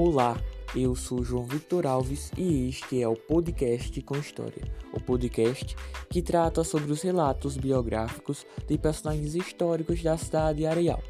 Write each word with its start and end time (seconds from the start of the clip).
Olá, 0.00 0.40
eu 0.76 0.94
sou 0.94 1.24
João 1.24 1.44
Victor 1.44 1.84
Alves 1.84 2.30
e 2.38 2.68
este 2.68 3.02
é 3.02 3.08
o 3.08 3.16
podcast 3.16 4.00
com 4.02 4.16
História, 4.16 4.62
o 4.92 5.00
podcast 5.00 5.74
que 6.08 6.22
trata 6.22 6.62
sobre 6.62 6.92
os 6.92 7.02
relatos 7.02 7.56
biográficos 7.56 8.46
de 8.68 8.78
personagens 8.78 9.34
históricos 9.34 10.00
da 10.00 10.16
cidade 10.16 10.58
de 10.58 10.66
Areal. 10.66 11.02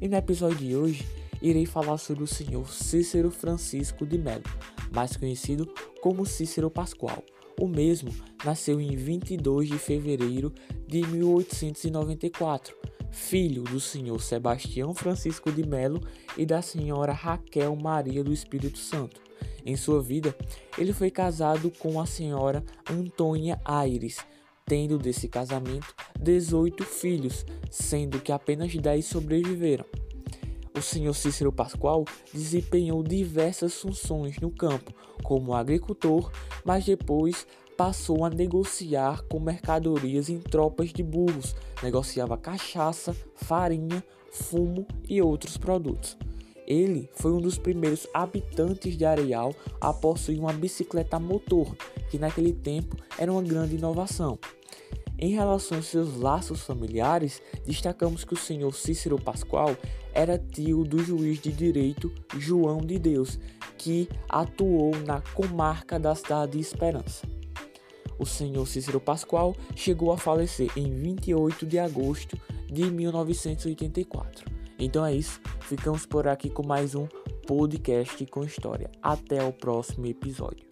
E 0.00 0.06
no 0.06 0.14
episódio 0.14 0.58
de 0.58 0.76
hoje 0.76 1.04
irei 1.42 1.66
falar 1.66 1.98
sobre 1.98 2.22
o 2.22 2.26
senhor 2.28 2.72
Cícero 2.72 3.32
Francisco 3.32 4.06
de 4.06 4.16
Melo, 4.16 4.44
mais 4.94 5.16
conhecido 5.16 5.68
como 6.00 6.24
Cícero 6.24 6.70
Pascoal. 6.70 7.24
O 7.60 7.66
mesmo 7.66 8.14
nasceu 8.44 8.80
em 8.80 8.94
22 8.94 9.70
de 9.70 9.76
fevereiro 9.76 10.52
de 10.86 11.04
1894 11.04 12.76
filho 13.16 13.62
do 13.62 13.80
senhor 13.80 14.20
Sebastião 14.20 14.94
Francisco 14.94 15.50
de 15.50 15.66
Melo 15.66 16.00
e 16.36 16.44
da 16.44 16.60
senhora 16.60 17.12
Raquel 17.12 17.74
Maria 17.74 18.22
do 18.22 18.32
Espírito 18.32 18.78
Santo. 18.78 19.20
Em 19.64 19.74
sua 19.74 20.00
vida, 20.02 20.36
ele 20.78 20.92
foi 20.92 21.10
casado 21.10 21.72
com 21.78 21.98
a 21.98 22.06
senhora 22.06 22.62
Antônia 22.88 23.58
Aires, 23.64 24.18
tendo 24.66 24.98
desse 24.98 25.28
casamento 25.28 25.92
18 26.20 26.84
filhos, 26.84 27.44
sendo 27.70 28.20
que 28.20 28.30
apenas 28.30 28.72
10 28.72 29.04
sobreviveram. 29.04 29.86
O 30.76 30.82
senhor 30.82 31.14
Cícero 31.14 31.50
Pascoal 31.50 32.04
desempenhou 32.32 33.02
diversas 33.02 33.74
funções 33.80 34.38
no 34.38 34.50
campo, 34.50 34.92
como 35.22 35.54
agricultor, 35.54 36.30
mas 36.64 36.84
depois 36.84 37.46
passou 37.76 38.24
a 38.24 38.30
negociar 38.30 39.22
com 39.28 39.38
mercadorias 39.38 40.28
em 40.28 40.38
tropas 40.38 40.92
de 40.92 41.02
burros, 41.02 41.54
negociava 41.82 42.36
cachaça, 42.38 43.14
farinha, 43.34 44.02
fumo 44.30 44.86
e 45.08 45.20
outros 45.20 45.56
produtos. 45.56 46.16
Ele 46.66 47.08
foi 47.14 47.32
um 47.32 47.40
dos 47.40 47.58
primeiros 47.58 48.08
habitantes 48.12 48.96
de 48.96 49.04
Areal 49.04 49.54
a 49.80 49.92
possuir 49.92 50.40
uma 50.40 50.52
bicicleta 50.52 51.20
motor, 51.20 51.76
que 52.10 52.18
naquele 52.18 52.52
tempo 52.52 52.96
era 53.16 53.30
uma 53.30 53.42
grande 53.42 53.76
inovação. 53.76 54.38
Em 55.18 55.30
relação 55.30 55.78
aos 55.78 55.86
seus 55.86 56.16
laços 56.16 56.62
familiares, 56.62 57.40
destacamos 57.64 58.24
que 58.24 58.34
o 58.34 58.38
senhor 58.38 58.74
Cícero 58.74 59.18
Pascoal 59.18 59.76
era 60.12 60.38
tio 60.38 60.82
do 60.82 60.98
juiz 61.02 61.40
de 61.40 61.52
direito 61.52 62.12
João 62.36 62.78
de 62.78 62.98
Deus, 62.98 63.38
que 63.78 64.08
atuou 64.28 64.94
na 65.06 65.20
comarca 65.20 65.98
da 65.98 66.14
cidade 66.14 66.52
de 66.52 66.60
Esperança 66.60 67.35
o 68.18 68.26
senhor 68.26 68.66
Cícero 68.66 69.00
Pascoal 69.00 69.54
chegou 69.74 70.12
a 70.12 70.18
falecer 70.18 70.70
em 70.76 70.90
28 70.90 71.66
de 71.66 71.78
agosto 71.78 72.38
de 72.66 72.90
1984. 72.90 74.44
Então 74.78 75.04
é 75.04 75.14
isso, 75.14 75.40
ficamos 75.60 76.04
por 76.04 76.28
aqui 76.28 76.50
com 76.50 76.66
mais 76.66 76.94
um 76.94 77.06
podcast 77.46 78.24
com 78.26 78.44
história. 78.44 78.90
Até 79.02 79.42
o 79.42 79.52
próximo 79.52 80.06
episódio. 80.06 80.66